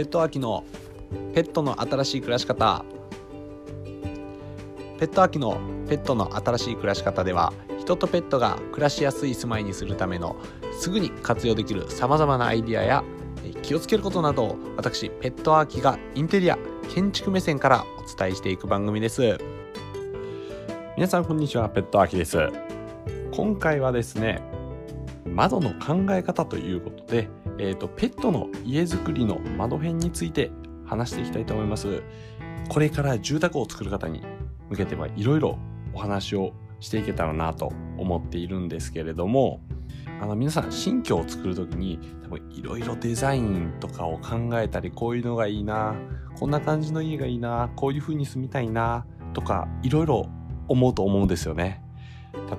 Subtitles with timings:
[0.00, 0.64] ペット秋の
[1.34, 2.86] ペットの新しい暮らし方
[4.98, 10.36] ペット秋のペットの新しい暮らし方では人とペットが暮らしやすい住まいにするための
[10.80, 13.04] すぐに活用できるさまざまなアイディアや
[13.60, 16.56] 気をつけることなどを私ペットアーキがインテリア
[16.88, 19.36] 建築目線からお伝えしていく番組です。
[20.96, 21.68] 皆さんこんにちは。
[21.68, 22.38] ペットアーキです。
[23.32, 24.40] 今回はですね
[25.26, 27.28] 窓の考え方ということで、
[27.62, 30.50] えーと、ペットの家づくりの窓辺について
[30.86, 32.02] 話していきたいと思います。
[32.70, 34.22] これから住宅を作る方に
[34.70, 35.58] 向けてはいろいろ
[35.92, 39.60] お話をしていけたらなと思っているんですけれども
[40.20, 45.96] あの皆さん新居を作る時に多分いろいろデザインとかを考えたりこういうのがいいな
[46.38, 50.28] こんな感じの家がいいなこういう風に住みたいなとかいろいろ
[50.68, 51.82] 思うと思うんですよね。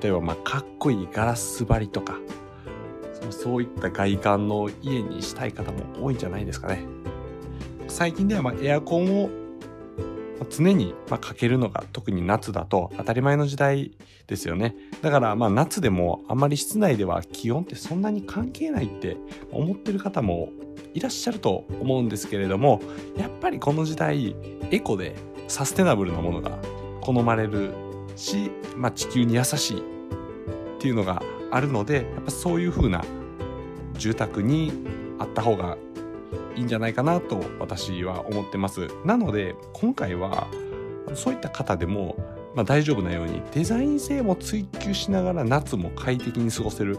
[0.02, 2.19] 例えばまあかっこいいガラス張りとか
[3.31, 6.86] そういった外観の家にしたい方も多いんじゃないですかね。
[7.88, 9.30] 最近ではまエアコンを
[10.50, 13.92] 常にまかけるのが特に夏だと当たり前の時代
[14.28, 14.75] ですよね。
[15.02, 19.17] だからまあ夏でもあまり室内では気温ってそんなに関係ないって
[19.52, 20.50] 思ってる方も
[20.94, 22.81] いらっしゃると思うんですけれども
[23.17, 24.36] やっぱりこの時代
[24.72, 25.16] エコで
[25.48, 26.58] サステナブルなものが
[27.02, 27.73] 好まれる
[28.16, 29.83] し、まあ、地球に優しいっ
[30.80, 33.03] ていうのがあるのでやっぱそういう風な
[34.02, 34.73] 住宅に
[35.19, 35.77] あった方が
[36.55, 38.88] いいんじゃないかなと私は思ってます。
[39.05, 40.47] なので今回は
[41.13, 42.16] そういった方でも、
[42.55, 46.97] まあ、大丈夫なようにデザイン性も追求しながら夏も快適に過ごせる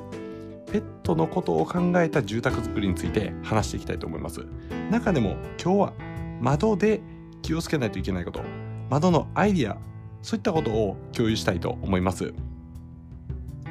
[0.71, 4.47] ペットのことを考えた住宅作りについて話していきたいと思います。
[4.91, 5.93] 中でも今日は
[6.41, 7.01] 窓で
[7.43, 8.43] 気をつけないといけないこと
[8.91, 9.77] 窓のアイディア
[10.23, 12.33] そういったことを共有したいと思います。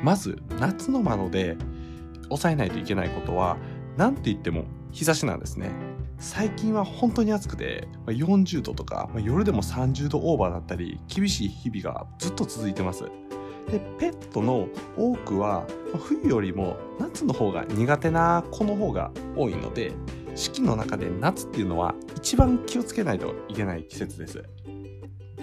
[0.03, 1.55] まず夏の窓で
[2.31, 3.57] 抑えないといけないことは
[3.97, 5.71] 何て言っても日差しなんですね。
[6.17, 13.05] 最近は本当に暑くて40度とか夜でも30度オーバーだったり厳しい日々がずっと続いてます。
[13.69, 14.67] でペットの
[14.97, 15.65] 多くは
[15.97, 19.93] 冬よりも夏の方が苦手な子の方が多いので
[20.35, 24.43] 四季の中で夏っていうのは一番気をつけないといけない季節です。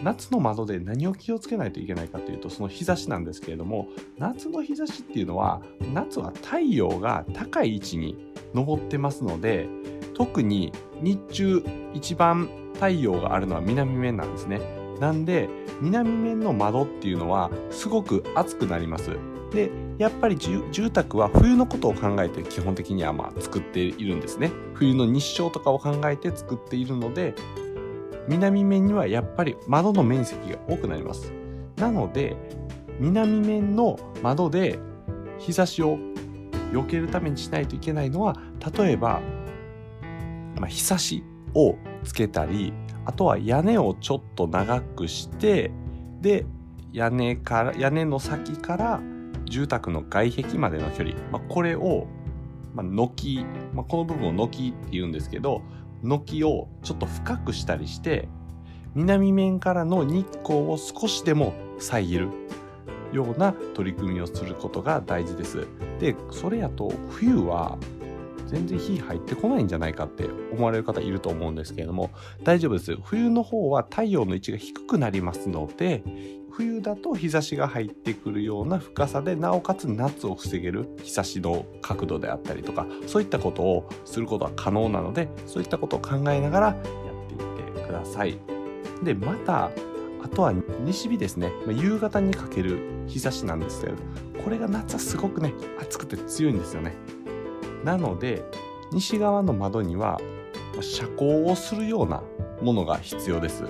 [0.03, 3.89] 夏の窓で何を気をつけないといけないかというとその日差しなんですけれども
[4.19, 5.61] 夏の日差しっていうのは
[5.93, 8.17] 夏は太陽が高い位置に
[8.55, 9.69] 昇ってますので
[10.15, 11.65] 特に日中
[11.95, 14.61] 一番太陽があるのは南面なんですね。
[15.01, 15.49] なんで
[15.81, 19.11] 南面の窓っていうのはすごく暑くなります。
[19.53, 24.51] でやっぱり住宅は冬のことを考えて基本的にはまあ作っているんですね。
[24.75, 27.35] 冬の日照とかを考えて作っているので
[28.29, 31.33] 南面にはやっぱり窓の面積が多くなります。
[31.77, 32.37] なので
[33.01, 34.79] 南面の窓で
[35.39, 35.99] 日差しを
[36.73, 38.37] 避けるためにしないといけないのは
[38.77, 39.21] 例えば、
[40.57, 41.25] まあ、日差し
[41.55, 42.73] をつけたり
[43.07, 45.71] あとは屋根をちょっと長くして
[46.21, 46.45] で
[46.93, 49.01] 屋根から屋根の先から
[49.47, 52.07] 住宅の外壁までの距離、まあ、これを、
[52.75, 55.63] まあ、軒、まあ、この部分を軒って言うんですけど
[56.03, 58.29] 軒をちょっと深くしたりして
[58.95, 62.29] 南面からの日光を少しでも遮る
[63.13, 65.67] ような取り組みをすることが大事です。
[65.99, 67.79] でそれやと冬は
[68.47, 72.11] 全然火入ってこないんじゃないかって思われる方いると思うんですけれども
[72.45, 76.03] 大丈夫です冬の方は太陽の位置が低くなりますので
[76.59, 86.85] 冬だと日差しが入ってくるような深さでなおかつ夏を防げる日差しの角度であったりとかそういったことをすることは可能なのでそういったことを考えながらやっ
[87.29, 88.37] ていってください。
[89.05, 89.71] でまた
[90.21, 90.53] あとは
[90.85, 93.95] 西日ですね、ま夕方にかける日差しなんですけど
[94.43, 96.93] これが夏はすごくね暑くて強いんですよね。
[97.85, 98.43] なので
[98.91, 100.21] 西側の窓には
[100.81, 102.21] 遮光をするような
[102.61, 103.63] ものが必要です。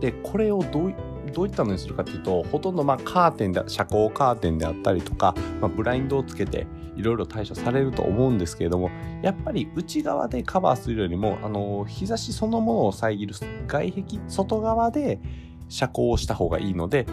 [0.00, 0.94] でこれをどう
[1.34, 6.66] どういったのにするかっていうとほとんどまあカーテンで遮光カーテンであったりとか、まあ、ブラインドをつけて
[6.96, 8.90] いろいろ対処されると思うんですけれども
[9.22, 13.34] やっぱり内側でカバーするよりもあの日差しそのものを遮る
[13.66, 15.20] 外壁外側で
[15.68, 17.06] 遮光をした方がいいので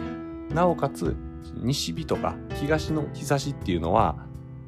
[0.50, 1.16] なおかつ
[1.56, 4.16] 西日とか東の日差しっていうのは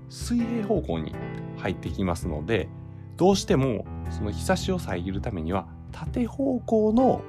[0.08, 1.14] 水平方向に
[1.58, 2.68] 入ってきますので
[3.16, 7.22] どうしてもその日差しを遮るためには縦方向の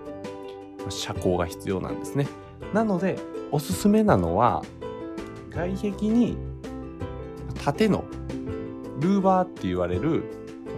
[0.89, 2.27] 遮光が必要なんですね。
[2.73, 3.17] なので
[3.51, 4.63] おすすめなのは
[5.49, 6.37] 外壁に
[7.63, 8.05] 縦の
[8.99, 10.23] ルーバーって言われる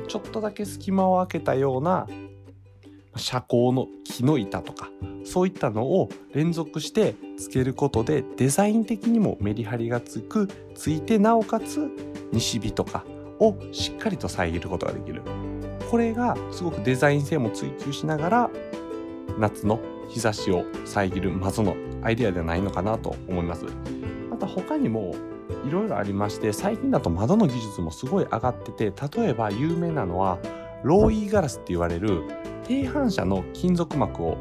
[0.07, 2.07] ちょっとだけ隙間を空けたような
[3.15, 4.89] 遮光の木の板とか
[5.25, 11.89] そういったのを連続してつけることでデザイン的にもメリハリがつくついてなおかつ
[12.31, 13.03] 西日とか
[13.39, 15.21] をしっかりと遮ることができる
[15.89, 18.49] これがすごくデザイン性も追求しながら
[19.37, 23.65] 夏の日差しを遮る窓のアイデアではないのかなと思います。
[24.29, 25.15] また他にも
[25.67, 30.39] いろいろありまして最近だと窓の技術もすごい上がってて例えば有名なのは
[30.83, 32.23] ローイーガラスって言われる
[32.65, 34.37] 低反射の金属膜を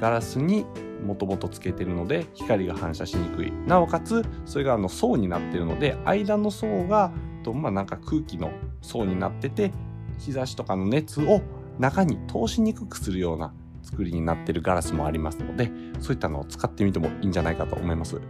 [0.00, 0.66] ガラスに
[1.04, 3.52] もともとつけてるので光が反射しにくい。
[3.66, 7.12] なおかつそれがあの層になってるので間の層が
[7.42, 8.50] とまあなんか空気の
[8.82, 9.72] 層になってて
[10.18, 11.40] 日差しとかの熱を
[11.78, 13.52] 中に通しにくくするような
[13.84, 15.70] 作りになってるガラスもありますので
[16.00, 18.20] そういったのを使ってみてもいいんじゃないかと思います。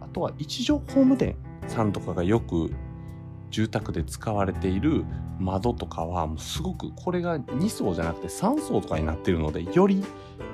[0.00, 1.36] あとは一条工務店
[1.66, 2.70] さんとかがよく
[3.50, 5.04] 住宅で使われている
[5.38, 10.02] 窓とかはもうすごくこれが2層じゃなくて3層とかになっているのでより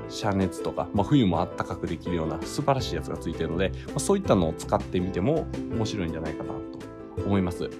[0.08, 7.70] 遮熱とか、まあ、冬もあったかくできるような素晴らしいやつがついているので、まあ、そういったのを使ってみても面白いんじゃないかなと思います。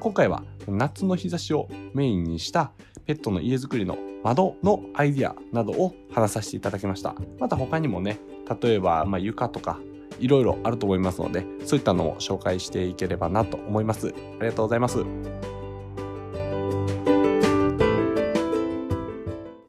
[0.00, 2.72] 今回は夏の日差しをメインにした
[3.06, 7.14] ペットの家づくりの窓のアイディアなどを話させていただきました。
[7.38, 8.18] また他にもね
[8.62, 9.78] 例えばま床とか
[10.20, 14.08] いろいろあると思いますのでそういったのを紹介していければなと思います。
[14.08, 15.04] ありがとうございます。